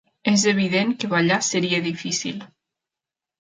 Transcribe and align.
És 0.29 0.45
evident 0.51 0.93
que 1.03 1.09
ballar 1.11 1.37
seria 1.49 1.83
difícil. 1.89 2.41